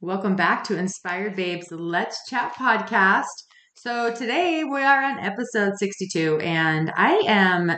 Welcome 0.00 0.36
back 0.36 0.62
to 0.64 0.78
Inspired 0.78 1.34
Babes 1.34 1.72
Let's 1.72 2.24
Chat 2.28 2.54
podcast. 2.54 3.24
So 3.74 4.14
today 4.14 4.62
we 4.62 4.80
are 4.80 5.02
on 5.02 5.18
episode 5.18 5.72
62 5.76 6.38
and 6.38 6.92
I 6.96 7.20
am 7.26 7.72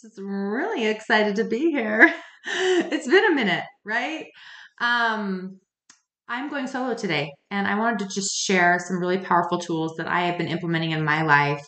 just 0.00 0.16
really 0.16 0.86
excited 0.86 1.34
to 1.36 1.44
be 1.44 1.72
here. 1.72 2.14
It's 2.46 3.08
been 3.08 3.32
a 3.32 3.34
minute, 3.34 3.64
right? 3.84 4.26
Um 4.80 5.58
I'm 6.28 6.50
going 6.50 6.68
solo 6.68 6.94
today 6.94 7.32
and 7.50 7.66
I 7.66 7.76
wanted 7.76 7.98
to 7.98 8.14
just 8.14 8.30
share 8.32 8.78
some 8.78 9.00
really 9.00 9.18
powerful 9.18 9.58
tools 9.58 9.96
that 9.96 10.06
I 10.06 10.26
have 10.26 10.38
been 10.38 10.46
implementing 10.46 10.92
in 10.92 11.04
my 11.04 11.22
life 11.22 11.66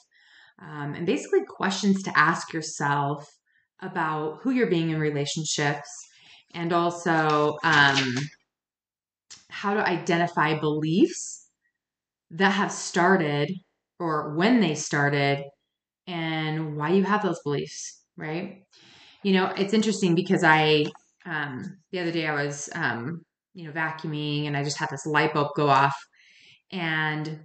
um, 0.60 0.94
and 0.94 1.04
basically 1.04 1.40
questions 1.44 2.04
to 2.04 2.16
ask 2.16 2.52
yourself 2.52 3.28
about 3.80 4.38
who 4.42 4.52
you're 4.52 4.70
being 4.70 4.90
in 4.90 5.00
relationships 5.00 5.88
and 6.54 6.72
also 6.72 7.58
um, 7.64 8.14
how 9.52 9.74
to 9.74 9.86
identify 9.86 10.58
beliefs 10.58 11.46
that 12.30 12.50
have 12.50 12.72
started 12.72 13.52
or 14.00 14.34
when 14.34 14.60
they 14.60 14.74
started 14.74 15.44
and 16.06 16.74
why 16.74 16.88
you 16.88 17.04
have 17.04 17.22
those 17.22 17.38
beliefs, 17.44 18.00
right? 18.16 18.64
You 19.22 19.34
know, 19.34 19.52
it's 19.56 19.74
interesting 19.74 20.14
because 20.14 20.42
I, 20.42 20.86
um, 21.26 21.76
the 21.92 22.00
other 22.00 22.10
day 22.10 22.26
I 22.26 22.42
was, 22.42 22.70
um, 22.74 23.20
you 23.52 23.66
know, 23.66 23.72
vacuuming 23.72 24.46
and 24.46 24.56
I 24.56 24.64
just 24.64 24.78
had 24.78 24.88
this 24.88 25.04
light 25.04 25.34
bulb 25.34 25.48
go 25.54 25.68
off. 25.68 25.94
And, 26.70 27.40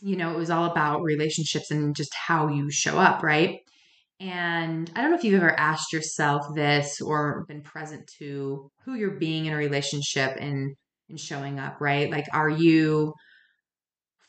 you 0.00 0.14
know, 0.14 0.32
it 0.32 0.38
was 0.38 0.50
all 0.50 0.66
about 0.66 1.02
relationships 1.02 1.72
and 1.72 1.96
just 1.96 2.14
how 2.14 2.46
you 2.46 2.70
show 2.70 2.96
up, 2.96 3.24
right? 3.24 3.58
And 4.20 4.88
I 4.94 5.00
don't 5.02 5.10
know 5.10 5.18
if 5.18 5.24
you've 5.24 5.42
ever 5.42 5.58
asked 5.58 5.92
yourself 5.92 6.46
this 6.54 7.00
or 7.00 7.44
been 7.48 7.62
present 7.62 8.08
to 8.18 8.70
who 8.84 8.94
you're 8.94 9.18
being 9.18 9.46
in 9.46 9.52
a 9.52 9.56
relationship 9.56 10.36
and 10.38 10.76
and 11.12 11.20
showing 11.20 11.60
up, 11.60 11.80
right? 11.80 12.10
Like 12.10 12.26
are 12.32 12.50
you 12.50 13.14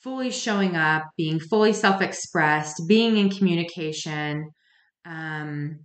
fully 0.03 0.29
showing 0.31 0.75
up, 0.75 1.03
being 1.17 1.39
fully 1.39 1.73
self-expressed, 1.73 2.83
being 2.87 3.17
in 3.17 3.29
communication, 3.29 4.51
um 5.05 5.79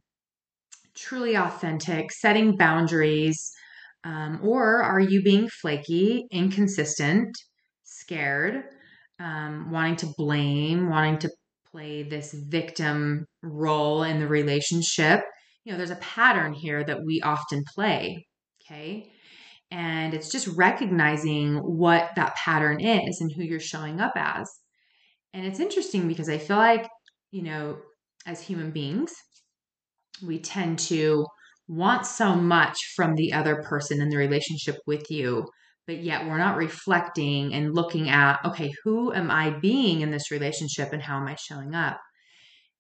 truly 0.95 1.37
authentic, 1.37 2.11
setting 2.13 2.57
boundaries, 2.57 3.53
um, 4.05 4.41
or 4.43 4.83
are 4.83 5.01
you 5.01 5.23
being 5.23 5.49
flaky, 5.49 6.27
inconsistent, 6.33 7.29
scared, 7.85 8.65
um, 9.21 9.71
wanting 9.71 9.97
to 9.97 10.09
blame, 10.17 10.91
wanting 10.91 11.19
to 11.19 11.31
play 11.71 12.03
this 12.03 12.33
victim 12.33 13.27
role 13.43 14.03
in 14.03 14.21
the 14.21 14.27
relationship. 14.27 15.21
You 15.65 15.73
know, 15.73 15.79
there's 15.79 15.91
a 15.91 15.97
pattern 15.97 16.53
here 16.53 16.83
that 16.83 16.99
we 17.05 17.21
often 17.23 17.63
play. 17.75 18.27
Okay. 18.63 19.13
And 19.71 20.15
it's 20.15 20.31
just 20.31 20.49
recognizing 20.49 21.57
what 21.57 22.11
that 22.17 22.35
pattern 22.37 22.81
is 22.81 23.21
and 23.21 23.31
who 23.31 23.43
you're 23.43 23.61
showing 23.61 24.01
up 24.01 24.13
as. 24.17 24.51
And 25.35 25.45
it's 25.45 25.61
interesting 25.61 26.09
because 26.09 26.29
I 26.29 26.39
feel 26.39 26.57
like, 26.57 26.89
you 27.31 27.43
know, 27.43 27.79
as 28.27 28.41
human 28.41 28.71
beings, 28.71 29.13
we 30.27 30.39
tend 30.39 30.79
to 30.81 31.27
want 31.69 32.07
so 32.07 32.35
much 32.35 32.79
from 32.97 33.15
the 33.15 33.33
other 33.35 33.63
person 33.63 34.01
in 34.01 34.09
the 34.09 34.17
relationship 34.17 34.77
with 34.87 35.11
you 35.11 35.47
but 35.89 36.05
yet 36.05 36.27
we're 36.27 36.39
not 36.39 36.59
reflecting 36.59 37.55
and 37.55 37.75
looking 37.75 38.11
at, 38.11 38.45
okay, 38.45 38.71
who 38.85 39.11
am 39.15 39.31
I 39.31 39.59
being 39.59 40.03
in 40.03 40.11
this 40.11 40.31
relationship 40.31 40.93
and 40.93 41.01
how 41.03 41.17
am 41.17 41.27
I 41.27 41.35
showing 41.35 41.75
up? 41.75 41.99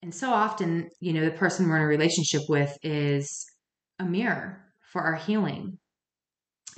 And 0.02 0.14
so 0.14 0.30
often, 0.30 0.90
you 1.00 1.14
know, 1.14 1.24
the 1.24 1.30
person 1.30 1.68
we're 1.68 1.76
in 1.76 1.82
a 1.82 1.86
relationship 1.86 2.42
with 2.50 2.76
is 2.82 3.46
a 3.98 4.04
mirror 4.04 4.62
for 4.92 5.00
our 5.00 5.14
healing, 5.14 5.78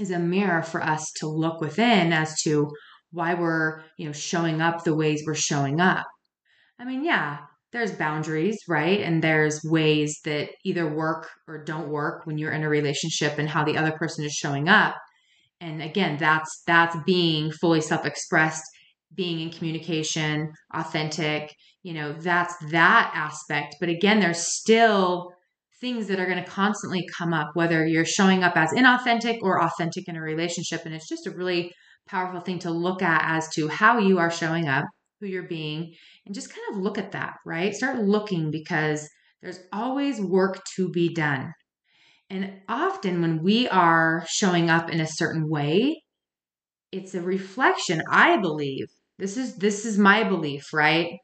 is 0.01 0.11
a 0.11 0.19
mirror 0.19 0.63
for 0.63 0.83
us 0.83 1.11
to 1.17 1.29
look 1.29 1.61
within 1.61 2.13
as 2.13 2.41
to 2.43 2.71
why 3.13 3.35
we're, 3.35 3.83
you 3.97 4.07
know, 4.07 4.13
showing 4.13 4.61
up 4.61 4.85
the 4.85 4.95
ways 4.95 5.23
we're 5.27 5.35
showing 5.35 5.81
up. 5.81 6.07
I 6.79 6.85
mean, 6.85 7.05
yeah, 7.05 7.39
there's 7.73 7.93
boundaries, 7.93 8.59
right? 8.69 9.01
And 9.01 9.23
there's 9.23 9.61
ways 9.65 10.19
that 10.25 10.51
either 10.65 10.93
work 10.93 11.29
or 11.47 11.63
don't 11.63 11.89
work 11.89 12.27
when 12.27 12.39
you're 12.39 12.53
in 12.53 12.65
a 12.65 12.69
relationship 12.69 13.39
and 13.39 13.49
how 13.49 13.65
the 13.65 13.77
other 13.77 13.93
person 13.93 14.25
is 14.25 14.33
showing 14.33 14.69
up 14.69 14.97
and 15.61 15.83
again 15.83 16.17
that's 16.19 16.63
that's 16.67 16.97
being 17.05 17.51
fully 17.53 17.81
self-expressed 17.81 18.65
being 19.15 19.41
in 19.41 19.51
communication 19.51 20.53
authentic 20.75 21.55
you 21.83 21.93
know 21.93 22.13
that's 22.13 22.55
that 22.71 23.13
aspect 23.15 23.77
but 23.81 23.89
again 23.89 24.21
there's 24.21 24.47
still 24.59 25.33
things 25.81 26.07
that 26.07 26.21
are 26.21 26.27
going 26.27 26.43
to 26.43 26.51
constantly 26.51 27.07
come 27.17 27.33
up 27.33 27.51
whether 27.55 27.87
you're 27.87 28.05
showing 28.05 28.43
up 28.43 28.57
as 28.57 28.71
inauthentic 28.71 29.39
or 29.43 29.63
authentic 29.63 30.09
in 30.09 30.17
a 30.17 30.21
relationship 30.21 30.83
and 30.85 30.95
it's 30.95 31.09
just 31.09 31.27
a 31.27 31.31
really 31.31 31.73
powerful 32.07 32.41
thing 32.41 32.59
to 32.59 32.71
look 32.71 33.03
at 33.03 33.23
as 33.25 33.49
to 33.55 33.69
how 33.69 33.99
you 33.99 34.19
are 34.19 34.31
showing 34.31 34.69
up 34.69 34.85
who 35.21 35.27
you're 35.27 35.43
being 35.43 35.93
and 36.27 36.35
just 36.35 36.51
kind 36.51 36.65
of 36.71 36.83
look 36.83 36.99
at 36.99 37.13
that 37.13 37.35
right 37.45 37.75
start 37.75 37.99
looking 37.99 38.51
because 38.51 39.09
there's 39.43 39.61
always 39.73 40.21
work 40.21 40.61
to 40.77 40.91
be 40.91 41.13
done 41.15 41.53
and 42.31 42.53
often 42.69 43.21
when 43.21 43.43
we 43.43 43.69
are 43.69 44.25
showing 44.29 44.71
up 44.71 44.89
in 44.89 45.01
a 45.01 45.07
certain 45.07 45.51
way, 45.51 46.03
it's 46.93 47.15
a 47.15 47.21
reflection, 47.21 48.01
I 48.09 48.37
believe. 48.37 48.87
This 49.19 49.37
is 49.37 49.57
this 49.57 49.85
is 49.85 49.99
my 49.99 50.23
belief, 50.23 50.73
right? 50.73 51.19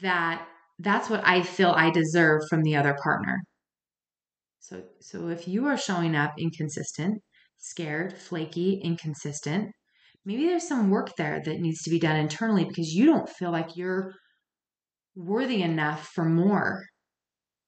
That 0.00 0.46
that's 0.80 1.08
what 1.08 1.24
I 1.24 1.42
feel 1.42 1.70
I 1.70 1.90
deserve 1.90 2.42
from 2.50 2.62
the 2.62 2.76
other 2.76 2.96
partner. 3.02 3.44
So 4.64 4.82
so 4.98 5.28
if 5.28 5.46
you 5.46 5.66
are 5.66 5.76
showing 5.76 6.16
up 6.16 6.32
inconsistent, 6.38 7.22
scared, 7.58 8.16
flaky, 8.16 8.80
inconsistent, 8.82 9.70
maybe 10.24 10.46
there's 10.46 10.66
some 10.66 10.88
work 10.88 11.10
there 11.18 11.42
that 11.44 11.60
needs 11.60 11.82
to 11.82 11.90
be 11.90 11.98
done 11.98 12.16
internally 12.16 12.64
because 12.64 12.94
you 12.94 13.04
don't 13.04 13.28
feel 13.28 13.50
like 13.50 13.76
you're 13.76 14.14
worthy 15.14 15.60
enough 15.60 16.08
for 16.14 16.24
more. 16.24 16.82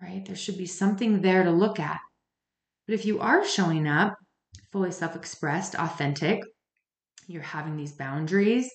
Right? 0.00 0.24
There 0.24 0.36
should 0.36 0.56
be 0.56 0.64
something 0.64 1.20
there 1.20 1.44
to 1.44 1.50
look 1.50 1.78
at. 1.78 1.98
But 2.86 2.94
if 2.94 3.04
you 3.04 3.20
are 3.20 3.46
showing 3.46 3.86
up 3.86 4.14
fully 4.72 4.90
self 4.90 5.14
expressed, 5.16 5.74
authentic, 5.74 6.40
you're 7.26 7.42
having 7.42 7.76
these 7.76 7.92
boundaries, 7.92 8.70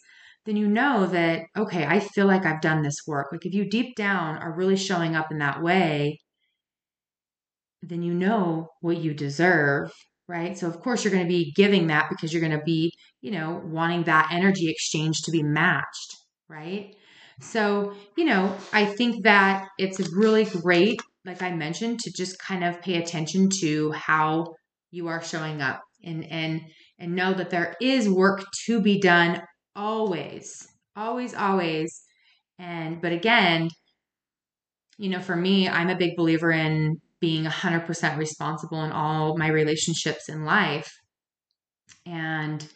then 0.46 0.58
you 0.58 0.68
know 0.68 1.08
that, 1.08 1.42
okay, 1.58 1.86
I 1.88 2.00
feel 2.00 2.28
like 2.28 2.46
I've 2.46 2.62
done 2.62 2.84
this 2.84 3.00
work. 3.08 3.30
Like 3.32 3.48
if 3.48 3.54
you 3.56 3.68
deep 3.68 3.96
down 3.96 4.38
are 4.38 4.56
really 4.56 4.78
showing 4.78 5.16
up 5.16 5.32
in 5.32 5.40
that 5.40 5.64
way, 5.64 6.20
then 7.82 8.02
you 8.02 8.14
know 8.14 8.70
what 8.82 8.98
you 8.98 9.14
deserve, 9.14 9.92
right? 10.28 10.58
So, 10.58 10.68
of 10.68 10.80
course, 10.80 11.04
you're 11.04 11.14
going 11.14 11.26
to 11.26 11.30
be 11.30 11.52
giving 11.56 11.88
that 11.88 12.08
because 12.10 12.34
you're 12.34 12.48
going 12.48 12.58
to 12.58 12.64
be, 12.66 12.94
you 13.22 13.32
know, 13.32 13.62
wanting 13.66 14.04
that 14.04 14.30
energy 14.32 14.70
exchange 14.70 15.22
to 15.24 15.32
be 15.32 15.44
matched, 15.44 16.16
right? 16.48 16.96
So, 17.40 17.94
you 18.16 18.26
know, 18.26 18.56
I 18.72 18.86
think 18.86 19.24
that 19.24 19.68
it's 19.80 20.00
really 20.14 20.46
great 20.46 21.02
like 21.26 21.42
I 21.42 21.52
mentioned, 21.52 22.00
to 22.02 22.12
just 22.12 22.40
kind 22.40 22.64
of 22.64 22.82
pay 22.82 22.96
attention 22.96 23.50
to 23.62 23.92
how 23.92 24.56
you 24.92 25.08
are 25.08 25.22
showing 25.22 25.62
up 25.62 25.82
and 26.04 26.26
and 26.26 26.62
and 27.00 27.16
know 27.16 27.34
that 27.34 27.50
there 27.50 27.76
is 27.82 28.10
work 28.10 28.44
to 28.66 28.82
be 28.82 29.00
done 29.00 29.42
always. 29.76 30.68
Always, 30.96 31.34
always. 31.34 32.02
And 32.60 33.02
but 33.02 33.12
again, 33.12 33.70
you 34.98 35.10
know, 35.10 35.22
for 35.22 35.36
me, 35.36 35.70
I'm 35.70 35.90
a 35.90 35.98
big 35.98 36.16
believer 36.16 36.52
in 36.52 37.00
being 37.22 37.46
100% 37.46 38.18
responsible 38.18 38.84
in 38.84 38.92
all 38.92 39.38
my 39.38 39.48
relationships 39.48 40.28
in 40.28 40.44
life. 40.44 40.92
And 42.06 42.68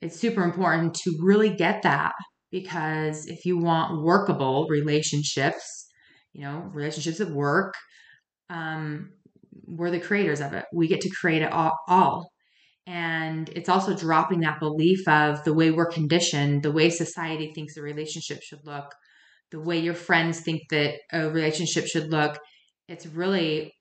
it's 0.00 0.18
super 0.18 0.44
important 0.44 0.94
to 0.94 1.18
really 1.20 1.50
get 1.50 1.82
that 1.82 2.12
because 2.50 3.26
if 3.26 3.44
you 3.44 3.58
want 3.58 4.02
workable 4.02 4.66
relationships, 4.70 5.86
you 6.36 6.42
know, 6.42 6.70
relationships 6.72 7.20
at 7.20 7.30
work. 7.30 7.74
Um, 8.50 9.10
we're 9.66 9.90
the 9.90 9.98
creators 9.98 10.40
of 10.40 10.52
it. 10.52 10.66
We 10.72 10.86
get 10.86 11.00
to 11.00 11.10
create 11.10 11.42
it 11.42 11.50
all, 11.50 11.76
all. 11.88 12.30
And 12.86 13.48
it's 13.48 13.70
also 13.70 13.96
dropping 13.96 14.40
that 14.40 14.60
belief 14.60 15.08
of 15.08 15.42
the 15.44 15.54
way 15.54 15.70
we're 15.70 15.90
conditioned, 15.90 16.62
the 16.62 16.70
way 16.70 16.90
society 16.90 17.52
thinks 17.52 17.76
a 17.76 17.82
relationship 17.82 18.42
should 18.42 18.64
look, 18.64 18.94
the 19.50 19.58
way 19.58 19.78
your 19.78 19.94
friends 19.94 20.40
think 20.40 20.60
that 20.70 20.94
a 21.10 21.28
relationship 21.30 21.86
should 21.86 22.10
look. 22.10 22.38
It's 22.88 23.06
really 23.06 23.72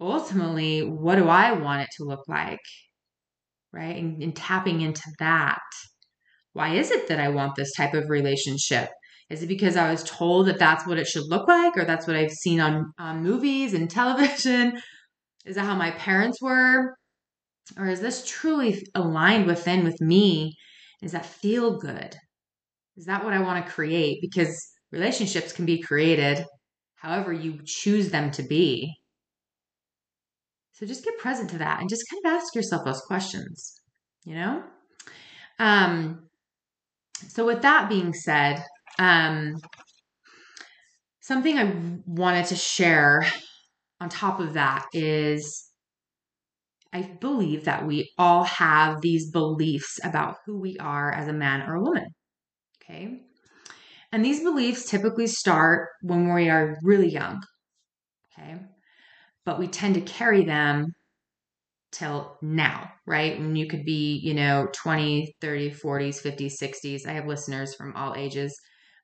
ultimately 0.00 0.82
what 0.82 1.16
do 1.16 1.28
I 1.28 1.52
want 1.52 1.82
it 1.82 1.88
to 1.96 2.04
look 2.04 2.26
like? 2.28 2.58
Right. 3.72 3.96
And, 3.96 4.22
and 4.22 4.36
tapping 4.36 4.80
into 4.80 5.02
that. 5.18 5.58
Why 6.52 6.74
is 6.74 6.90
it 6.90 7.08
that 7.08 7.18
I 7.18 7.28
want 7.30 7.56
this 7.56 7.72
type 7.74 7.94
of 7.94 8.08
relationship? 8.08 8.88
Is 9.30 9.42
it 9.42 9.48
because 9.48 9.76
I 9.76 9.90
was 9.90 10.04
told 10.04 10.46
that 10.46 10.58
that's 10.58 10.86
what 10.86 10.98
it 10.98 11.06
should 11.06 11.24
look 11.28 11.48
like, 11.48 11.76
or 11.76 11.84
that's 11.84 12.06
what 12.06 12.14
I've 12.14 12.30
seen 12.30 12.60
on, 12.60 12.92
on 12.98 13.22
movies 13.22 13.74
and 13.74 13.90
television? 13.90 14.80
Is 15.44 15.56
that 15.56 15.64
how 15.64 15.74
my 15.74 15.90
parents 15.92 16.40
were? 16.40 16.94
Or 17.76 17.86
is 17.86 18.00
this 18.00 18.24
truly 18.26 18.86
aligned 18.94 19.46
within 19.46 19.84
with 19.84 20.00
me? 20.00 20.54
Does 21.02 21.12
that 21.12 21.26
feel 21.26 21.78
good? 21.78 22.14
Is 22.96 23.06
that 23.06 23.24
what 23.24 23.32
I 23.32 23.40
want 23.40 23.64
to 23.64 23.72
create? 23.72 24.18
Because 24.20 24.56
relationships 24.92 25.52
can 25.52 25.64
be 25.64 25.80
created 25.80 26.44
however 27.04 27.32
you 27.32 27.60
choose 27.66 28.08
them 28.10 28.30
to 28.30 28.42
be. 28.42 28.96
So 30.72 30.86
just 30.86 31.04
get 31.04 31.18
present 31.18 31.50
to 31.50 31.58
that 31.58 31.80
and 31.80 31.88
just 31.88 32.04
kind 32.10 32.24
of 32.24 32.42
ask 32.42 32.54
yourself 32.54 32.84
those 32.84 33.02
questions, 33.02 33.74
you 34.24 34.34
know? 34.34 34.62
Um, 35.58 36.30
so 37.28 37.44
with 37.44 37.62
that 37.62 37.88
being 37.90 38.14
said, 38.14 38.64
um, 38.98 39.56
something 41.20 41.58
I 41.58 41.74
wanted 42.06 42.46
to 42.46 42.56
share 42.56 43.24
on 44.00 44.08
top 44.08 44.40
of 44.40 44.54
that 44.54 44.86
is 44.94 45.70
I 46.92 47.02
believe 47.20 47.66
that 47.66 47.86
we 47.86 48.10
all 48.16 48.44
have 48.44 49.00
these 49.02 49.30
beliefs 49.30 50.00
about 50.02 50.36
who 50.46 50.58
we 50.58 50.78
are 50.78 51.12
as 51.12 51.28
a 51.28 51.32
man 51.32 51.62
or 51.68 51.74
a 51.74 51.82
woman. 51.82 52.06
And 54.14 54.24
these 54.24 54.44
beliefs 54.44 54.88
typically 54.88 55.26
start 55.26 55.88
when 56.02 56.32
we 56.32 56.48
are 56.48 56.78
really 56.84 57.08
young. 57.08 57.42
Okay. 58.38 58.60
But 59.44 59.58
we 59.58 59.66
tend 59.66 59.96
to 59.96 60.02
carry 60.02 60.44
them 60.44 60.86
till 61.90 62.38
now, 62.40 62.92
right? 63.08 63.36
When 63.36 63.56
you 63.56 63.66
could 63.66 63.84
be, 63.84 64.20
you 64.22 64.34
know, 64.34 64.68
20, 64.72 65.34
30, 65.40 65.72
40s, 65.72 66.22
50s, 66.22 66.52
60s. 66.62 67.08
I 67.08 67.12
have 67.14 67.26
listeners 67.26 67.74
from 67.74 67.96
all 67.96 68.14
ages. 68.14 68.56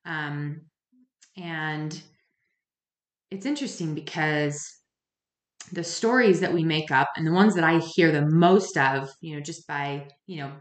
Um, 0.04 0.60
and 1.36 2.00
it's 3.32 3.46
interesting 3.46 3.96
because 3.96 4.64
the 5.72 5.82
stories 5.82 6.38
that 6.38 6.54
we 6.54 6.62
make 6.62 6.92
up 6.92 7.08
and 7.16 7.26
the 7.26 7.32
ones 7.32 7.56
that 7.56 7.64
I 7.64 7.80
hear 7.96 8.12
the 8.12 8.28
most 8.30 8.78
of, 8.78 9.10
you 9.20 9.34
know, 9.34 9.42
just 9.42 9.66
by, 9.66 10.06
you 10.28 10.36
know, 10.36 10.52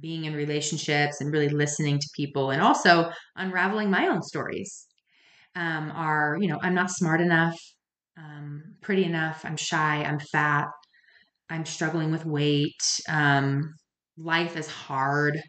being 0.00 0.24
in 0.24 0.34
relationships 0.34 1.20
and 1.20 1.32
really 1.32 1.48
listening 1.48 1.98
to 1.98 2.08
people 2.16 2.50
and 2.50 2.62
also 2.62 3.10
unraveling 3.36 3.90
my 3.90 4.08
own 4.08 4.22
stories 4.22 4.86
um, 5.56 5.92
are, 5.94 6.36
you 6.40 6.48
know, 6.48 6.58
I'm 6.62 6.74
not 6.74 6.90
smart 6.90 7.20
enough, 7.20 7.56
um, 8.18 8.62
pretty 8.82 9.04
enough, 9.04 9.44
I'm 9.44 9.56
shy, 9.56 10.04
I'm 10.04 10.18
fat, 10.20 10.66
I'm 11.50 11.66
struggling 11.66 12.10
with 12.12 12.26
weight, 12.26 12.80
um, 13.08 13.74
life 14.18 14.56
is 14.56 14.68
hard, 14.68 15.40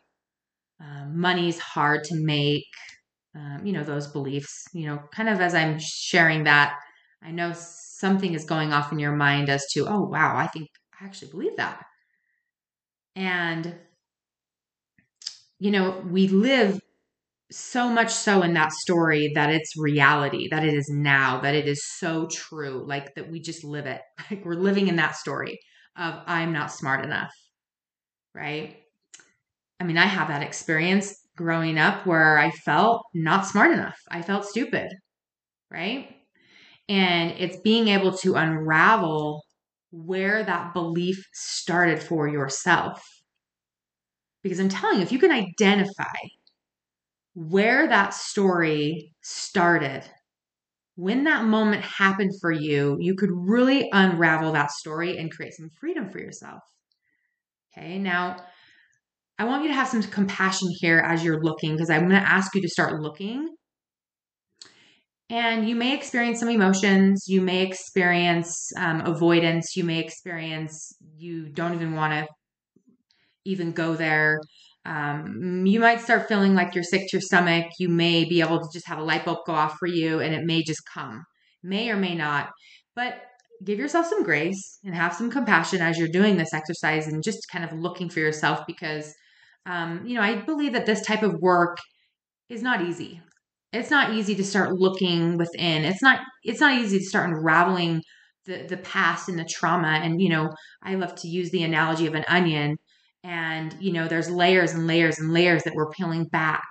um, 0.81 1.19
money's 1.19 1.59
hard 1.59 2.03
to 2.05 2.15
make, 2.25 2.65
um, 3.35 3.61
you 3.65 3.73
know, 3.73 3.83
those 3.83 4.07
beliefs, 4.07 4.65
you 4.73 4.87
know, 4.87 4.99
kind 5.13 5.29
of 5.29 5.41
as 5.41 5.55
I'm 5.55 5.77
sharing 5.79 6.43
that, 6.45 6.77
I 7.23 7.31
know 7.31 7.53
something 7.55 8.33
is 8.33 8.45
going 8.45 8.73
off 8.73 8.91
in 8.91 8.99
your 8.99 9.15
mind 9.15 9.49
as 9.49 9.65
to, 9.73 9.87
oh, 9.87 10.01
wow, 10.03 10.35
I 10.37 10.47
think 10.47 10.69
I 11.01 11.05
actually 11.05 11.31
believe 11.31 11.57
that. 11.57 11.83
And, 13.15 13.75
you 15.59 15.71
know, 15.71 16.03
we 16.09 16.27
live 16.27 16.79
so 17.51 17.89
much 17.89 18.11
so 18.11 18.43
in 18.43 18.53
that 18.55 18.73
story 18.73 19.31
that 19.35 19.51
it's 19.51 19.73
reality, 19.77 20.49
that 20.49 20.65
it 20.65 20.73
is 20.73 20.89
now, 20.89 21.41
that 21.41 21.55
it 21.55 21.67
is 21.67 21.83
so 21.99 22.27
true, 22.27 22.85
like 22.87 23.15
that 23.15 23.31
we 23.31 23.41
just 23.41 23.63
live 23.63 23.85
it. 23.85 24.01
Like 24.31 24.45
we're 24.45 24.55
living 24.55 24.87
in 24.89 24.97
that 24.97 25.15
story 25.15 25.59
of 25.97 26.15
I'm 26.27 26.53
not 26.53 26.71
smart 26.71 27.05
enough, 27.05 27.31
right? 28.33 28.77
I 29.79 29.83
mean, 29.83 29.97
I 29.97 30.05
have 30.05 30.27
that 30.29 30.41
experience 30.43 31.15
growing 31.35 31.77
up 31.77 32.05
where 32.05 32.37
I 32.37 32.51
felt 32.51 33.03
not 33.13 33.45
smart 33.45 33.71
enough. 33.71 33.97
I 34.09 34.21
felt 34.21 34.45
stupid, 34.45 34.89
right? 35.71 36.09
And 36.89 37.31
it's 37.39 37.59
being 37.61 37.89
able 37.89 38.13
to 38.19 38.35
unravel 38.35 39.43
where 39.91 40.43
that 40.43 40.73
belief 40.73 41.23
started 41.33 42.01
for 42.03 42.27
yourself. 42.27 43.03
Because 44.47 44.59
I'm 44.59 44.69
telling 44.69 44.97
you, 44.97 45.03
if 45.03 45.11
you 45.11 45.19
can 45.19 45.31
identify 45.31 46.15
where 47.33 47.87
that 47.87 48.13
story 48.13 49.13
started, 49.21 50.03
when 50.95 51.25
that 51.25 51.45
moment 51.45 51.83
happened 51.83 52.31
for 52.39 52.51
you, 52.51 52.97
you 52.99 53.15
could 53.15 53.29
really 53.31 53.89
unravel 53.91 54.53
that 54.53 54.71
story 54.71 55.17
and 55.17 55.31
create 55.31 55.53
some 55.53 55.69
freedom 55.79 56.09
for 56.09 56.19
yourself. 56.19 56.63
Okay, 57.77 57.99
now 57.99 58.37
I 59.37 59.43
want 59.45 59.63
you 59.63 59.69
to 59.69 59.75
have 59.75 59.87
some 59.87 60.01
compassion 60.01 60.69
here 60.79 60.99
as 60.99 61.23
you're 61.23 61.43
looking 61.43 61.73
because 61.73 61.89
I'm 61.89 62.09
going 62.09 62.21
to 62.21 62.27
ask 62.27 62.55
you 62.55 62.61
to 62.61 62.69
start 62.69 63.01
looking 63.01 63.49
and 65.29 65.67
you 65.67 65.75
may 65.75 65.93
experience 65.93 66.39
some 66.39 66.49
emotions. 66.49 67.25
You 67.27 67.41
may 67.41 67.63
experience 67.65 68.71
um, 68.77 69.01
avoidance. 69.01 69.75
You 69.75 69.83
may 69.83 69.99
experience 69.99 70.95
you 71.17 71.49
don't 71.49 71.73
even 71.73 71.95
want 71.95 72.13
to 72.13 72.33
even 73.47 73.71
go 73.71 73.95
there. 73.95 74.39
Um, 74.85 75.65
you 75.65 75.79
might 75.79 76.01
start 76.01 76.27
feeling 76.27 76.55
like 76.55 76.73
you're 76.73 76.83
sick 76.83 77.01
to 77.01 77.17
your 77.17 77.21
stomach. 77.21 77.65
You 77.79 77.89
may 77.89 78.23
be 78.25 78.41
able 78.41 78.59
to 78.59 78.69
just 78.71 78.87
have 78.87 78.99
a 78.99 79.03
light 79.03 79.25
bulb 79.25 79.39
go 79.45 79.53
off 79.53 79.75
for 79.79 79.87
you 79.87 80.19
and 80.19 80.33
it 80.33 80.45
may 80.45 80.63
just 80.63 80.81
come. 80.93 81.23
May 81.63 81.89
or 81.89 81.97
may 81.97 82.15
not. 82.15 82.49
But 82.95 83.21
give 83.65 83.79
yourself 83.79 84.05
some 84.05 84.23
grace 84.23 84.79
and 84.83 84.95
have 84.95 85.13
some 85.13 85.29
compassion 85.29 85.81
as 85.81 85.97
you're 85.97 86.07
doing 86.07 86.37
this 86.37 86.53
exercise 86.53 87.07
and 87.07 87.23
just 87.23 87.39
kind 87.51 87.65
of 87.65 87.73
looking 87.73 88.09
for 88.09 88.19
yourself 88.19 88.61
because, 88.67 89.13
um, 89.65 90.05
you 90.05 90.15
know, 90.15 90.21
I 90.21 90.35
believe 90.35 90.73
that 90.73 90.85
this 90.85 91.05
type 91.05 91.23
of 91.23 91.41
work 91.41 91.77
is 92.49 92.61
not 92.61 92.81
easy 92.81 93.21
it's 93.73 93.91
not 93.91 94.13
easy 94.13 94.35
to 94.35 94.43
start 94.43 94.73
looking 94.73 95.37
within 95.37 95.83
it's 95.83 96.01
not 96.01 96.21
it's 96.43 96.59
not 96.59 96.79
easy 96.79 96.99
to 96.99 97.05
start 97.05 97.29
unraveling 97.29 98.01
the 98.45 98.65
the 98.67 98.77
past 98.77 99.29
and 99.29 99.37
the 99.37 99.45
trauma 99.45 99.99
and 100.03 100.21
you 100.21 100.29
know 100.29 100.49
i 100.83 100.95
love 100.95 101.13
to 101.15 101.27
use 101.27 101.51
the 101.51 101.63
analogy 101.63 102.07
of 102.07 102.15
an 102.15 102.25
onion 102.27 102.77
and 103.23 103.75
you 103.79 103.91
know 103.91 104.07
there's 104.07 104.29
layers 104.29 104.73
and 104.73 104.87
layers 104.87 105.19
and 105.19 105.33
layers 105.33 105.63
that 105.63 105.73
we're 105.75 105.89
peeling 105.89 106.25
back 106.25 106.67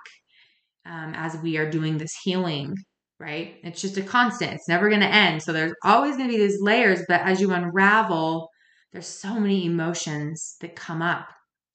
um, 0.85 1.13
as 1.15 1.35
we 1.37 1.57
are 1.57 1.69
doing 1.69 1.97
this 1.97 2.15
healing 2.23 2.75
right 3.19 3.57
it's 3.63 3.81
just 3.81 3.97
a 3.97 4.01
constant 4.01 4.53
it's 4.53 4.69
never 4.69 4.89
going 4.89 5.01
to 5.01 5.07
end 5.07 5.41
so 5.41 5.51
there's 5.51 5.73
always 5.83 6.15
going 6.17 6.29
to 6.29 6.35
be 6.35 6.41
these 6.41 6.61
layers 6.61 7.01
but 7.07 7.21
as 7.21 7.41
you 7.41 7.51
unravel 7.51 8.49
there's 8.93 9.07
so 9.07 9.39
many 9.39 9.65
emotions 9.65 10.55
that 10.61 10.75
come 10.75 11.01
up 11.01 11.27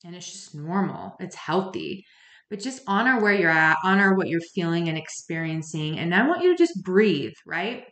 and 0.04 0.14
it's 0.14 0.30
just 0.30 0.54
normal 0.54 1.14
it's 1.20 1.36
healthy 1.36 2.04
but 2.52 2.60
just 2.60 2.82
honor 2.86 3.18
where 3.18 3.32
you're 3.32 3.48
at, 3.48 3.78
honor 3.82 4.14
what 4.14 4.28
you're 4.28 4.38
feeling 4.54 4.90
and 4.90 4.98
experiencing. 4.98 5.98
And 5.98 6.14
I 6.14 6.28
want 6.28 6.42
you 6.42 6.50
to 6.50 6.62
just 6.62 6.84
breathe, 6.84 7.32
right? 7.46 7.84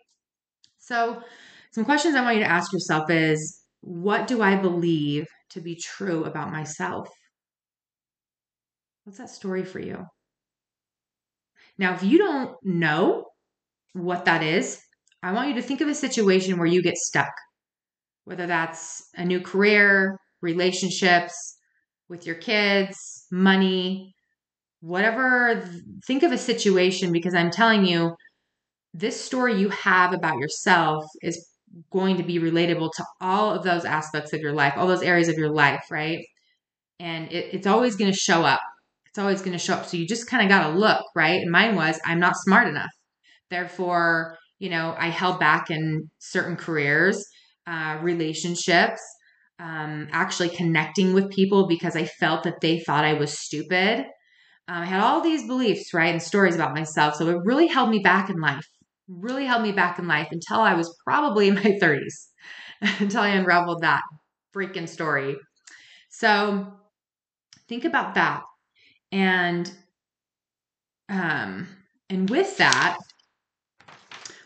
So, 0.76 1.22
some 1.72 1.86
questions 1.86 2.14
I 2.14 2.20
want 2.20 2.36
you 2.36 2.42
to 2.42 2.50
ask 2.50 2.70
yourself 2.70 3.08
is 3.08 3.59
what 3.80 4.26
do 4.26 4.42
I 4.42 4.56
believe 4.56 5.26
to 5.50 5.60
be 5.60 5.76
true 5.76 6.24
about 6.24 6.50
myself? 6.50 7.08
What's 9.04 9.18
that 9.18 9.30
story 9.30 9.64
for 9.64 9.80
you? 9.80 10.06
Now, 11.78 11.94
if 11.94 12.02
you 12.02 12.18
don't 12.18 12.56
know 12.62 13.26
what 13.94 14.26
that 14.26 14.42
is, 14.42 14.80
I 15.22 15.32
want 15.32 15.48
you 15.48 15.54
to 15.54 15.62
think 15.62 15.80
of 15.80 15.88
a 15.88 15.94
situation 15.94 16.58
where 16.58 16.66
you 16.66 16.82
get 16.82 16.96
stuck, 16.96 17.32
whether 18.24 18.46
that's 18.46 19.08
a 19.14 19.24
new 19.24 19.40
career, 19.40 20.18
relationships 20.42 21.56
with 22.08 22.26
your 22.26 22.36
kids, 22.36 23.26
money, 23.30 24.14
whatever, 24.80 25.62
think 26.06 26.22
of 26.22 26.32
a 26.32 26.38
situation 26.38 27.12
because 27.12 27.34
I'm 27.34 27.50
telling 27.50 27.84
you, 27.84 28.14
this 28.92 29.20
story 29.20 29.58
you 29.58 29.68
have 29.70 30.12
about 30.12 30.38
yourself 30.38 31.04
is 31.22 31.48
going 31.90 32.16
to 32.16 32.22
be 32.22 32.38
relatable 32.38 32.90
to 32.96 33.04
all 33.20 33.54
of 33.54 33.62
those 33.62 33.84
aspects 33.84 34.32
of 34.32 34.40
your 34.40 34.52
life, 34.52 34.74
all 34.76 34.86
those 34.86 35.02
areas 35.02 35.28
of 35.28 35.36
your 35.36 35.50
life, 35.50 35.84
right? 35.90 36.24
And 36.98 37.30
it, 37.32 37.54
it's 37.54 37.66
always 37.66 37.96
going 37.96 38.10
to 38.10 38.16
show 38.16 38.42
up. 38.42 38.60
It's 39.06 39.18
always 39.18 39.40
going 39.40 39.52
to 39.52 39.58
show 39.58 39.74
up. 39.74 39.86
So 39.86 39.96
you 39.96 40.06
just 40.06 40.28
kind 40.28 40.42
of 40.42 40.48
got 40.48 40.70
to 40.70 40.78
look, 40.78 41.04
right? 41.14 41.40
And 41.40 41.50
mine 41.50 41.74
was, 41.74 41.98
I'm 42.04 42.20
not 42.20 42.36
smart 42.36 42.68
enough. 42.68 42.90
Therefore, 43.50 44.36
you 44.58 44.70
know, 44.70 44.94
I 44.98 45.08
held 45.08 45.40
back 45.40 45.70
in 45.70 46.10
certain 46.18 46.56
careers, 46.56 47.24
uh, 47.66 47.98
relationships, 48.02 49.00
um, 49.58 50.08
actually 50.12 50.50
connecting 50.50 51.12
with 51.12 51.30
people 51.30 51.66
because 51.66 51.96
I 51.96 52.04
felt 52.04 52.44
that 52.44 52.60
they 52.60 52.80
thought 52.80 53.04
I 53.04 53.14
was 53.14 53.38
stupid 53.38 54.06
um, 54.70 54.82
I 54.82 54.86
had 54.86 55.00
all 55.00 55.20
these 55.20 55.48
beliefs, 55.48 55.92
right, 55.92 56.12
and 56.12 56.22
stories 56.22 56.54
about 56.54 56.74
myself. 56.74 57.16
So 57.16 57.26
it 57.28 57.38
really 57.44 57.66
held 57.66 57.90
me 57.90 57.98
back 57.98 58.30
in 58.30 58.36
life, 58.40 58.66
really 59.10 59.44
held 59.44 59.62
me 59.62 59.72
back 59.72 59.98
in 59.98 60.06
life 60.06 60.28
until 60.30 60.60
I 60.60 60.74
was 60.74 60.96
probably 61.04 61.48
in 61.48 61.54
my 61.54 61.62
30s, 61.82 62.28
until 63.00 63.22
I 63.22 63.30
unraveled 63.30 63.82
that 63.82 64.02
freaking 64.54 64.88
story. 64.88 65.36
So 66.10 66.72
think 67.68 67.84
about 67.84 68.14
that. 68.14 68.42
And 69.12 69.70
um, 71.08 71.66
and 72.08 72.30
with 72.30 72.56
that, 72.58 72.98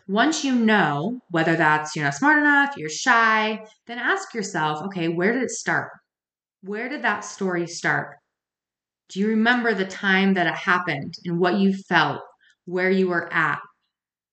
once 0.09 0.44
you 0.44 0.54
know 0.54 1.21
whether 1.30 1.56
that's 1.56 1.94
you're 1.94 2.04
not 2.04 2.14
smart 2.14 2.38
enough, 2.38 2.76
you're 2.76 2.88
shy, 2.88 3.64
then 3.87 3.99
ask 3.99 4.35
yourself, 4.35 4.83
okay, 4.87 5.09
where 5.09 5.33
did 5.33 5.42
it 5.42 5.50
start? 5.50 5.90
Where 6.62 6.88
did 6.88 7.02
that 7.02 7.25
story 7.25 7.66
start? 7.66 8.16
Do 9.11 9.21
you 9.21 9.28
remember 9.28 9.75
the 9.75 9.85
time 9.85 10.35
that 10.35 10.47
it 10.47 10.54
happened 10.54 11.14
and 11.25 11.38
what 11.38 11.59
you 11.59 11.75
felt, 11.88 12.23
where 12.64 12.90
you 12.90 13.09
were 13.09 13.33
at? 13.33 13.59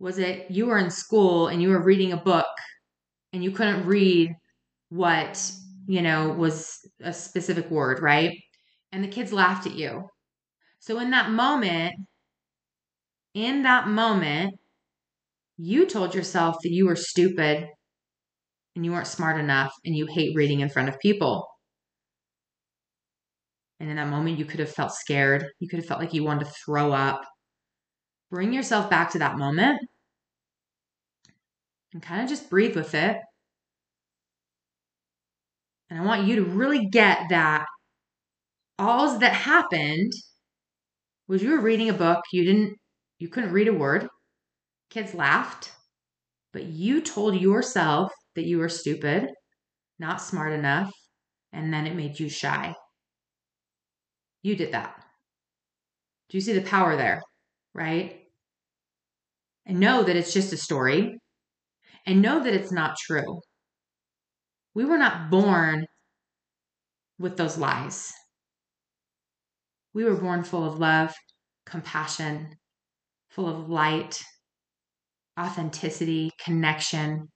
Was 0.02 0.18
it 0.18 0.50
you 0.50 0.66
were 0.66 0.80
in 0.80 0.90
school 0.90 1.48
and 1.48 1.62
you 1.62 1.70
were 1.70 1.84
reading 1.84 2.12
a 2.12 2.18
book 2.18 2.48
and 3.34 3.44
you 3.44 3.52
couldn't 3.52 3.86
read 3.86 4.32
what, 4.90 5.52
you 5.86 6.02
know, 6.02 6.30
was 6.30 6.80
a 7.04 7.14
specific 7.14 7.70
word, 7.70 8.02
right? 8.02 8.36
And 8.92 9.04
the 9.04 9.08
kids 9.08 9.32
laughed 9.32 9.68
at 9.68 9.76
you. 9.76 10.10
So 10.80 10.98
in 10.98 11.12
that 11.12 11.30
moment, 11.30 11.94
in 13.36 13.62
that 13.62 13.88
moment, 13.90 14.56
you 15.58 15.86
told 15.86 16.16
yourself 16.16 16.56
that 16.64 16.72
you 16.72 16.88
were 16.88 16.96
stupid 16.96 17.68
and 18.76 18.84
you 18.84 18.92
weren't 18.92 19.06
smart 19.06 19.40
enough 19.40 19.72
and 19.86 19.96
you 19.96 20.08
hate 20.08 20.36
reading 20.36 20.62
in 20.62 20.70
front 20.70 20.90
of 20.90 21.00
people. 21.00 21.46
And 23.80 23.88
in 23.88 23.98
that 23.98 24.08
moment, 24.08 24.40
you 24.40 24.46
could 24.46 24.62
have 24.62 24.72
felt 24.72 24.94
scared. 24.94 25.46
You 25.60 25.70
could 25.70 25.78
have 25.78 25.86
felt 25.86 26.00
like 26.00 26.16
you 26.16 26.24
wanted 26.24 26.46
to 26.46 26.54
throw 26.66 26.92
up. 26.92 27.22
Bring 28.32 28.52
yourself 28.52 28.90
back 28.90 29.12
to 29.12 29.20
that 29.20 29.38
moment 29.38 29.80
and 31.94 32.02
kind 32.02 32.22
of 32.22 32.30
just 32.30 32.50
breathe 32.50 32.76
with 32.76 32.94
it. 32.94 33.18
And 35.92 36.00
I 36.00 36.04
want 36.06 36.26
you 36.28 36.38
to 36.38 36.44
really 36.44 36.88
get 36.88 37.30
that 37.30 37.66
all 38.78 39.18
that 39.20 39.34
happened 39.34 40.12
was 41.28 41.42
you 41.44 41.50
were 41.52 41.60
reading 41.62 41.90
a 41.90 41.94
book, 41.94 42.24
you 42.32 42.44
didn't 42.46 42.78
you 43.20 43.28
couldn't 43.30 43.52
read 43.54 43.68
a 43.68 43.74
word. 43.74 44.08
Kids 44.90 45.14
laughed, 45.16 45.72
but 46.54 46.64
you 46.66 47.02
told 47.02 47.36
yourself 47.42 48.12
that 48.36 48.46
you 48.46 48.60
were 48.60 48.70
stupid, 48.70 49.30
not 50.00 50.22
smart 50.22 50.54
enough, 50.54 50.92
and 51.54 51.74
then 51.74 51.88
it 51.88 51.96
made 51.96 52.20
you 52.20 52.30
shy. 52.30 52.76
You 54.44 54.56
did 54.56 54.72
that. 54.74 55.04
Do 56.30 56.38
you 56.38 56.42
see 56.42 56.54
the 56.54 56.62
power 56.62 56.96
there? 56.96 57.22
Right? 57.76 58.21
And 59.72 59.80
know 59.80 60.04
that 60.04 60.18
it's 60.18 60.34
just 60.34 60.52
a 60.52 60.58
story 60.58 61.18
and 62.06 62.22
know 62.22 62.44
that 62.44 62.54
it's 62.54 62.74
not 62.74 62.98
true. 63.08 63.40
We 64.74 64.84
were 64.84 64.98
not 64.98 65.32
born 65.32 65.86
with 67.18 67.38
those 67.38 67.58
lies. 67.58 68.12
We 69.94 70.04
were 70.04 70.18
born 70.18 70.44
full 70.44 70.66
of 70.66 70.78
love, 70.78 71.14
compassion, 71.66 72.58
full 73.30 73.48
of 73.48 73.70
light, 73.70 74.22
authenticity, 75.40 76.32
connection. 76.44 77.30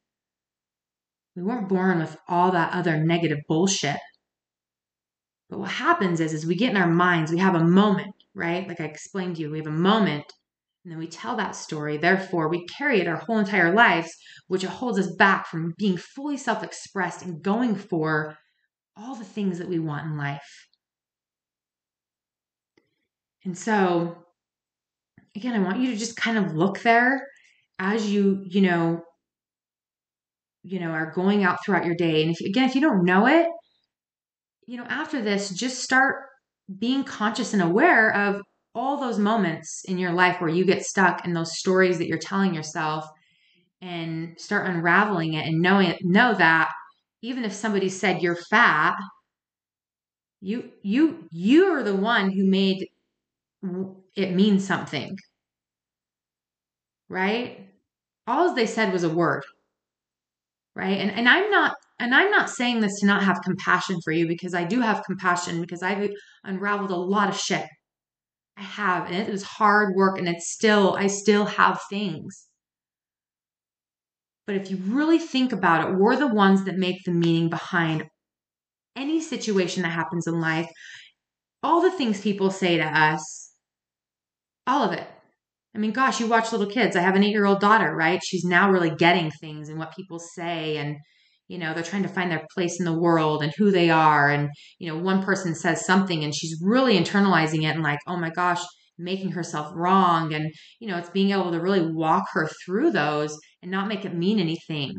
We 1.37 1.41
weren't 1.41 1.69
born 1.69 1.99
with 1.99 2.17
all 2.27 2.51
that 2.51 2.73
other 2.73 2.97
negative 2.97 3.39
bullshit. 3.47 4.01
But 5.49 5.59
what 5.59 5.71
happens 5.71 6.19
is, 6.19 6.33
is 6.33 6.45
we 6.45 6.55
get 6.55 6.71
in 6.71 6.75
our 6.75 6.91
minds, 6.91 7.31
we 7.31 7.37
have 7.37 7.55
a 7.55 7.63
moment, 7.63 8.13
right? 8.33 8.67
Like 8.67 8.81
I 8.81 8.83
explained 8.83 9.37
to 9.37 9.43
you, 9.43 9.51
we 9.51 9.59
have 9.59 9.67
a 9.67 9.71
moment, 9.71 10.25
and 10.85 10.91
then 10.91 10.99
we 10.99 11.07
tell 11.07 11.35
that 11.35 11.55
story. 11.55 11.97
Therefore, 11.97 12.47
we 12.47 12.67
carry 12.67 13.01
it 13.01 13.07
our 13.07 13.15
whole 13.15 13.39
entire 13.39 13.73
lives, 13.73 14.15
which 14.47 14.63
holds 14.63 14.99
us 14.99 15.11
back 15.15 15.47
from 15.47 15.73
being 15.79 15.97
fully 15.97 16.37
self 16.37 16.63
expressed 16.63 17.23
and 17.23 17.41
going 17.41 17.75
for 17.75 18.37
all 18.95 19.15
the 19.15 19.25
things 19.25 19.57
that 19.57 19.67
we 19.67 19.79
want 19.79 20.05
in 20.05 20.15
life. 20.15 20.67
And 23.43 23.57
so, 23.57 24.15
again, 25.35 25.55
I 25.55 25.63
want 25.63 25.79
you 25.79 25.89
to 25.91 25.97
just 25.97 26.17
kind 26.17 26.37
of 26.37 26.55
look 26.55 26.81
there 26.81 27.25
as 27.79 28.11
you, 28.11 28.43
you 28.45 28.61
know, 28.61 29.01
you 30.61 30.79
know, 30.79 30.91
are 30.91 31.11
going 31.11 31.43
out 31.43 31.57
throughout 31.65 31.85
your 31.85 31.95
day. 31.95 32.21
And 32.21 32.31
if 32.31 32.47
again, 32.47 32.69
if 32.69 32.75
you 32.75 32.81
don't 32.81 33.05
know 33.05 33.25
it, 33.25 33.47
you 34.67 34.77
know, 34.77 34.85
after 34.85 35.19
this, 35.19 35.49
just 35.49 35.81
start 35.81 36.25
being 36.77 37.03
conscious 37.03 37.53
and 37.53 37.61
aware 37.63 38.13
of 38.15 38.41
all 38.75 38.97
those 38.97 39.17
moments 39.17 39.83
in 39.85 39.97
your 39.97 40.11
life 40.11 40.41
where 40.41 40.49
you 40.49 40.65
get 40.65 40.83
stuck 40.83 41.25
in 41.25 41.33
those 41.33 41.57
stories 41.57 41.97
that 41.97 42.07
you're 42.07 42.17
telling 42.17 42.53
yourself 42.53 43.09
and 43.81 44.39
start 44.39 44.67
unraveling 44.67 45.33
it 45.33 45.45
and 45.45 45.61
knowing 45.61 45.87
it, 45.87 45.99
know 46.03 46.33
that 46.33 46.69
even 47.21 47.45
if 47.45 47.53
somebody 47.53 47.89
said 47.89 48.21
you're 48.21 48.37
fat, 48.49 48.95
you 50.41 50.71
you 50.83 51.27
you're 51.31 51.81
the 51.83 51.95
one 51.95 52.29
who 52.31 52.45
made 52.45 52.87
it 54.15 54.33
mean 54.35 54.59
something. 54.59 55.17
Right? 57.09 57.69
All 58.27 58.53
they 58.53 58.67
said 58.67 58.91
was 58.91 59.03
a 59.03 59.09
word. 59.09 59.43
Right? 60.75 60.97
And 60.99 61.11
and 61.11 61.29
I'm 61.29 61.49
not 61.49 61.75
and 61.99 62.13
I'm 62.13 62.29
not 62.29 62.49
saying 62.49 62.81
this 62.81 62.99
to 62.99 63.07
not 63.07 63.23
have 63.23 63.41
compassion 63.43 63.97
for 64.03 64.11
you 64.11 64.27
because 64.27 64.53
I 64.53 64.65
do 64.65 64.81
have 64.81 65.05
compassion 65.05 65.61
because 65.61 65.81
I've 65.81 66.11
unraveled 66.43 66.91
a 66.91 66.95
lot 66.95 67.29
of 67.29 67.37
shit. 67.37 67.65
I 68.57 68.61
have, 68.61 69.07
and 69.07 69.15
it 69.15 69.29
was 69.29 69.43
hard 69.43 69.95
work, 69.95 70.17
and 70.17 70.27
it's 70.27 70.51
still, 70.51 70.95
I 70.97 71.07
still 71.07 71.45
have 71.45 71.81
things. 71.89 72.47
But 74.47 74.55
if 74.55 74.69
you 74.71 74.77
really 74.77 75.19
think 75.19 75.51
about 75.51 75.89
it, 75.89 75.95
we're 75.97 76.15
the 76.15 76.27
ones 76.27 76.65
that 76.65 76.77
make 76.77 77.03
the 77.03 77.11
meaning 77.11 77.49
behind 77.49 78.05
any 78.95 79.19
situation 79.19 79.83
that 79.83 79.89
happens 79.89 80.27
in 80.27 80.39
life. 80.39 80.69
All 81.63 81.81
the 81.81 81.91
things 81.91 82.21
people 82.21 82.51
say 82.51 82.77
to 82.77 82.85
us, 82.85 83.51
all 84.67 84.83
of 84.83 84.93
it. 84.93 85.07
I 85.75 85.77
mean, 85.77 85.91
gosh, 85.91 86.19
you 86.19 86.27
watch 86.27 86.51
little 86.51 86.67
kids. 86.67 86.95
I 86.95 87.01
have 87.01 87.15
an 87.15 87.23
eight 87.23 87.31
year 87.31 87.45
old 87.45 87.59
daughter, 87.59 87.93
right? 87.93 88.21
She's 88.23 88.45
now 88.45 88.71
really 88.71 88.91
getting 88.91 89.31
things 89.31 89.67
and 89.67 89.77
what 89.77 89.95
people 89.95 90.19
say 90.19 90.77
and 90.77 90.97
you 91.47 91.57
know 91.57 91.73
they're 91.73 91.83
trying 91.83 92.03
to 92.03 92.09
find 92.09 92.31
their 92.31 92.45
place 92.53 92.79
in 92.79 92.85
the 92.85 92.97
world 92.97 93.43
and 93.43 93.53
who 93.57 93.71
they 93.71 93.89
are. 93.89 94.29
And 94.29 94.49
you 94.79 94.89
know 94.89 94.97
one 94.97 95.23
person 95.23 95.55
says 95.55 95.85
something 95.85 96.23
and 96.23 96.33
she's 96.35 96.59
really 96.61 96.97
internalizing 96.97 97.63
it 97.63 97.75
and 97.75 97.83
like 97.83 97.99
oh 98.07 98.17
my 98.17 98.29
gosh 98.29 98.61
making 98.97 99.31
herself 99.31 99.71
wrong. 99.75 100.33
And 100.33 100.51
you 100.79 100.87
know 100.87 100.97
it's 100.97 101.09
being 101.09 101.31
able 101.31 101.51
to 101.51 101.61
really 101.61 101.91
walk 101.91 102.25
her 102.33 102.49
through 102.65 102.91
those 102.91 103.37
and 103.61 103.71
not 103.71 103.87
make 103.87 104.05
it 104.05 104.13
mean 104.13 104.39
anything. 104.39 104.93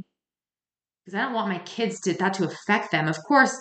Because 1.04 1.18
i 1.18 1.22
don't 1.22 1.34
want 1.34 1.48
my 1.48 1.58
kids 1.60 2.00
to 2.00 2.14
that 2.14 2.34
to 2.34 2.44
affect 2.44 2.90
them. 2.92 3.08
Of 3.08 3.16
course 3.26 3.58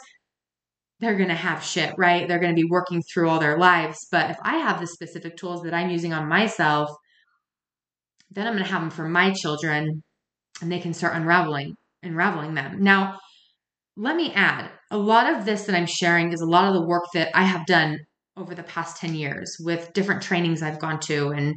they're 1.02 1.18
going 1.18 1.30
to 1.30 1.36
have 1.36 1.62
shit 1.64 1.94
right? 1.98 2.28
They're 2.28 2.40
going 2.40 2.56
to 2.56 2.62
be 2.62 2.70
working 2.70 3.02
through 3.14 3.30
all 3.30 3.40
their 3.40 3.58
lives. 3.58 4.08
But 4.12 4.32
if 4.32 4.38
i 4.44 4.58
have 4.58 4.80
the 4.80 4.88
specific 4.88 5.38
tools 5.38 5.62
that 5.64 5.74
i'm 5.74 5.90
using 5.90 6.14
on 6.14 6.30
myself 6.30 6.90
then 8.32 8.48
i'm 8.48 8.54
going 8.54 8.66
to 8.66 8.72
have 8.72 8.82
them 8.82 8.90
for 8.90 9.08
my 9.08 9.32
children 9.32 10.04
and 10.62 10.72
they 10.72 10.80
can 10.80 10.94
start 10.94 11.16
unraveling 11.16 11.76
unraveling 12.06 12.54
them. 12.54 12.84
Now, 12.84 13.20
let 13.98 14.16
me 14.16 14.34
add 14.34 14.70
a 14.92 14.98
lot 14.98 15.34
of 15.34 15.46
this 15.46 15.64
that 15.64 15.76
I'm 15.76 15.86
sharing 15.86 16.34
is 16.34 16.42
a 16.42 16.46
lot 16.46 16.68
of 16.68 16.74
the 16.74 16.88
work 16.88 17.06
that 17.14 17.30
I 17.34 17.44
have 17.44 17.66
done 17.66 18.00
over 18.38 18.54
the 18.54 18.64
past 18.64 18.98
10 18.98 19.16
years 19.16 19.56
with 19.60 19.94
different 19.94 20.22
trainings 20.22 20.62
I've 20.62 20.80
gone 20.80 21.00
to 21.02 21.30
and 21.30 21.56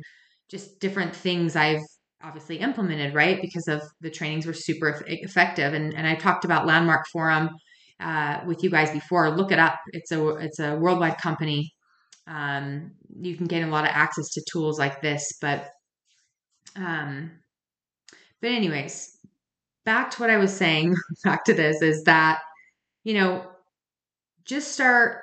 just 0.49 0.79
different 0.81 1.15
things 1.15 1.57
I've 1.57 1.83
obviously 2.23 2.59
implemented, 2.59 3.15
right? 3.15 3.41
Because 3.41 3.69
of 3.69 3.83
the 4.01 4.11
trainings 4.11 4.47
were 4.47 4.53
super 4.53 5.03
effective. 5.07 5.75
And, 5.75 5.95
and 5.95 6.07
I 6.07 6.15
talked 6.15 6.45
about 6.45 6.67
Landmark 6.67 7.07
Forum 7.13 7.51
uh, 8.01 8.41
with 8.47 8.63
you 8.63 8.71
guys 8.71 8.91
before. 8.91 9.37
Look 9.37 9.53
it 9.53 9.59
up. 9.59 9.79
It's 9.93 10.13
a 10.13 10.29
it's 10.37 10.61
a 10.61 10.77
worldwide 10.77 11.19
company. 11.19 11.73
Um, 12.27 12.93
you 13.21 13.37
can 13.37 13.47
gain 13.47 13.65
a 13.65 13.71
lot 13.71 13.85
of 13.85 13.91
access 13.93 14.29
to 14.31 14.45
tools 14.51 14.79
like 14.79 15.01
this, 15.01 15.39
but 15.41 15.69
um, 16.77 17.33
but 18.41 18.51
anyways, 18.51 19.18
back 19.89 20.11
to 20.11 20.21
what 20.21 20.29
I 20.29 20.37
was 20.37 20.55
saying, 20.55 20.95
back 21.25 21.45
to 21.45 21.55
this 21.55 21.81
is 21.81 22.05
that, 22.05 22.41
you 23.05 23.15
know, 23.15 23.47
just 24.45 24.73
start 24.73 25.23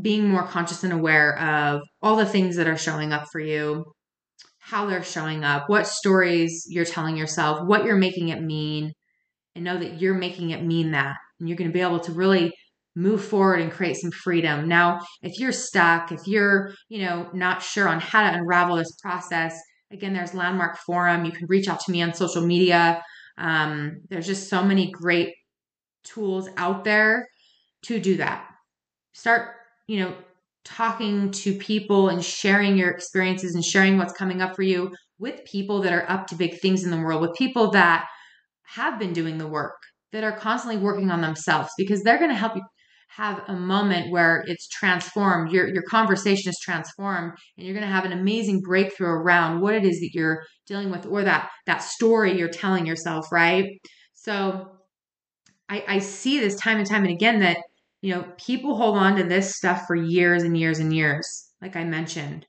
being 0.00 0.26
more 0.26 0.46
conscious 0.46 0.84
and 0.84 0.92
aware 0.92 1.38
of 1.38 1.82
all 2.00 2.16
the 2.16 2.24
things 2.24 2.56
that 2.56 2.66
are 2.66 2.78
showing 2.78 3.12
up 3.12 3.26
for 3.30 3.40
you, 3.40 3.84
how 4.58 4.86
they're 4.86 5.02
showing 5.02 5.44
up, 5.44 5.68
what 5.68 5.86
stories 5.86 6.64
you're 6.70 6.86
telling 6.86 7.14
yourself, 7.14 7.60
what 7.66 7.84
you're 7.84 7.94
making 7.94 8.30
it 8.30 8.40
mean, 8.40 8.90
and 9.54 9.64
know 9.66 9.76
that 9.76 10.00
you're 10.00 10.14
making 10.14 10.48
it 10.48 10.64
mean 10.64 10.92
that. 10.92 11.16
And 11.38 11.46
you're 11.46 11.58
going 11.58 11.68
to 11.68 11.74
be 11.74 11.82
able 11.82 12.00
to 12.00 12.12
really 12.12 12.54
move 12.96 13.22
forward 13.22 13.60
and 13.60 13.70
create 13.70 13.96
some 13.96 14.12
freedom. 14.12 14.66
Now, 14.66 15.00
if 15.20 15.38
you're 15.38 15.52
stuck, 15.52 16.10
if 16.10 16.20
you're, 16.26 16.72
you 16.88 17.04
know, 17.04 17.28
not 17.34 17.62
sure 17.62 17.86
on 17.86 18.00
how 18.00 18.22
to 18.22 18.34
unravel 18.34 18.76
this 18.76 18.96
process, 19.02 19.54
again, 19.90 20.14
there's 20.14 20.32
Landmark 20.32 20.78
Forum. 20.78 21.26
You 21.26 21.32
can 21.32 21.46
reach 21.48 21.68
out 21.68 21.80
to 21.80 21.92
me 21.92 22.00
on 22.00 22.14
social 22.14 22.46
media. 22.46 23.02
Um, 23.38 24.02
there's 24.08 24.26
just 24.26 24.48
so 24.48 24.62
many 24.62 24.90
great 24.90 25.34
tools 26.04 26.48
out 26.56 26.84
there 26.84 27.26
to 27.84 28.00
do 28.00 28.16
that. 28.16 28.46
Start, 29.12 29.50
you 29.86 30.00
know, 30.00 30.14
talking 30.64 31.30
to 31.32 31.54
people 31.54 32.08
and 32.08 32.24
sharing 32.24 32.76
your 32.76 32.90
experiences 32.90 33.54
and 33.54 33.64
sharing 33.64 33.98
what's 33.98 34.12
coming 34.12 34.40
up 34.40 34.54
for 34.54 34.62
you 34.62 34.92
with 35.18 35.44
people 35.44 35.82
that 35.82 35.92
are 35.92 36.08
up 36.08 36.26
to 36.28 36.34
big 36.34 36.60
things 36.60 36.84
in 36.84 36.90
the 36.90 36.98
world, 36.98 37.20
with 37.20 37.34
people 37.36 37.70
that 37.72 38.06
have 38.62 38.98
been 38.98 39.12
doing 39.12 39.38
the 39.38 39.46
work, 39.46 39.76
that 40.12 40.24
are 40.24 40.36
constantly 40.36 40.80
working 40.80 41.10
on 41.10 41.20
themselves 41.20 41.70
because 41.76 42.02
they're 42.02 42.18
going 42.18 42.30
to 42.30 42.36
help 42.36 42.56
you 42.56 42.62
have 43.16 43.42
a 43.48 43.52
moment 43.52 44.10
where 44.10 44.42
it's 44.46 44.68
transformed 44.68 45.52
your 45.52 45.68
your 45.68 45.82
conversation 45.82 46.48
is 46.48 46.58
transformed 46.62 47.32
and 47.56 47.66
you're 47.66 47.74
going 47.74 47.86
to 47.86 47.92
have 47.92 48.06
an 48.06 48.12
amazing 48.12 48.60
breakthrough 48.60 49.10
around 49.10 49.60
what 49.60 49.74
it 49.74 49.84
is 49.84 50.00
that 50.00 50.10
you're 50.14 50.42
dealing 50.66 50.90
with 50.90 51.04
or 51.06 51.22
that 51.22 51.50
that 51.66 51.82
story 51.82 52.38
you're 52.38 52.48
telling 52.48 52.86
yourself 52.86 53.26
right? 53.30 53.66
So 54.14 54.68
i 55.68 55.84
i 55.88 55.98
see 55.98 56.40
this 56.40 56.56
time 56.56 56.78
and 56.78 56.88
time 56.88 57.04
and 57.04 57.12
again 57.12 57.40
that 57.40 57.58
you 58.00 58.14
know 58.14 58.24
people 58.38 58.76
hold 58.76 58.96
on 58.96 59.16
to 59.16 59.24
this 59.24 59.56
stuff 59.56 59.84
for 59.86 59.94
years 59.94 60.42
and 60.42 60.56
years 60.56 60.78
and 60.78 60.94
years 60.94 61.50
like 61.60 61.76
i 61.76 61.84
mentioned. 61.84 62.46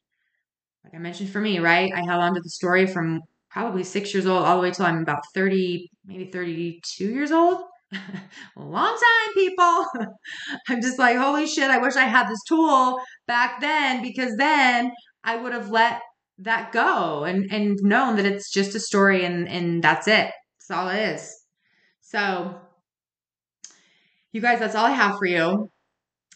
Like 0.83 0.95
i 0.95 0.97
mentioned 0.97 1.29
for 1.29 1.41
me 1.41 1.59
right? 1.59 1.91
I 1.93 2.03
held 2.05 2.23
on 2.23 2.35
to 2.35 2.41
the 2.41 2.49
story 2.49 2.87
from 2.87 3.21
probably 3.49 3.83
six 3.83 4.13
years 4.13 4.25
old 4.25 4.43
all 4.43 4.57
the 4.57 4.63
way 4.63 4.71
till 4.71 4.85
i'm 4.85 5.03
about 5.03 5.21
30 5.35 5.89
maybe 6.05 6.25
32 6.31 7.05
years 7.05 7.31
old 7.31 7.61
long 8.55 8.95
time, 8.95 9.33
people. 9.33 9.85
I'm 10.67 10.81
just 10.81 10.99
like, 10.99 11.17
holy 11.17 11.47
shit, 11.47 11.69
I 11.69 11.77
wish 11.77 11.95
I 11.95 12.05
had 12.05 12.27
this 12.27 12.43
tool 12.47 12.99
back 13.27 13.61
then 13.61 14.01
because 14.01 14.35
then 14.37 14.91
I 15.23 15.35
would 15.35 15.53
have 15.53 15.69
let 15.69 16.01
that 16.39 16.71
go 16.71 17.23
and, 17.23 17.51
and 17.51 17.77
known 17.81 18.15
that 18.17 18.25
it's 18.25 18.51
just 18.51 18.75
a 18.75 18.79
story 18.79 19.23
and, 19.25 19.47
and 19.47 19.83
that's 19.83 20.07
it. 20.07 20.31
That's 20.69 20.71
all 20.71 20.89
it 20.89 20.99
is. 21.15 21.33
So, 22.01 22.55
you 24.31 24.41
guys, 24.41 24.59
that's 24.59 24.75
all 24.75 24.85
I 24.85 24.91
have 24.91 25.17
for 25.17 25.25
you. 25.25 25.69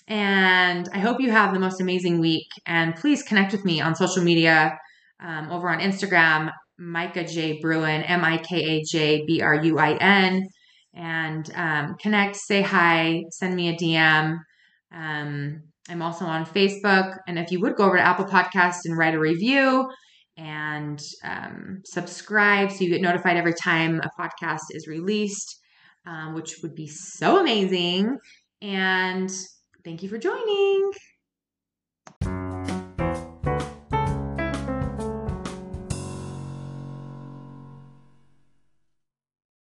And 0.07 0.87
I 0.93 0.99
hope 0.99 1.19
you 1.19 1.31
have 1.31 1.53
the 1.53 1.59
most 1.59 1.81
amazing 1.81 2.19
week. 2.19 2.47
And 2.65 2.95
please 2.95 3.23
connect 3.23 3.51
with 3.51 3.65
me 3.65 3.81
on 3.81 3.95
social 3.95 4.23
media 4.23 4.77
um, 5.21 5.51
over 5.51 5.69
on 5.69 5.79
Instagram, 5.79 6.51
Mika 6.77 7.25
J. 7.25 7.59
Bruin, 7.59 8.03
M 8.03 8.23
I 8.23 8.37
K 8.37 8.57
A 8.57 8.83
J 8.83 9.25
B 9.25 9.41
R 9.41 9.55
U 9.55 9.79
I 9.79 9.95
N. 9.95 10.47
And 10.97 11.49
um, 11.55 11.95
connect, 11.99 12.35
say 12.35 12.63
hi, 12.63 13.23
send 13.29 13.55
me 13.55 13.69
a 13.69 13.75
DM. 13.75 14.39
Um, 14.91 15.61
I'm 15.89 16.01
also 16.01 16.25
on 16.25 16.45
Facebook. 16.45 17.17
And 17.27 17.37
if 17.37 17.51
you 17.51 17.61
would 17.61 17.75
go 17.75 17.85
over 17.85 17.97
to 17.97 18.03
Apple 18.03 18.25
Podcast 18.25 18.79
and 18.85 18.97
write 18.97 19.13
a 19.13 19.19
review 19.19 19.87
and 20.37 20.99
um, 21.23 21.81
subscribe 21.85 22.71
so 22.71 22.83
you 22.83 22.89
get 22.89 23.01
notified 23.01 23.37
every 23.37 23.53
time 23.53 24.01
a 24.01 24.21
podcast 24.21 24.63
is 24.71 24.87
released, 24.87 25.59
um, 26.07 26.33
which 26.33 26.57
would 26.63 26.73
be 26.73 26.87
so 26.87 27.39
amazing. 27.39 28.17
And 28.61 29.31
thank 29.85 30.01
you 30.01 30.09
for 30.09 30.17
joining. 30.17 30.91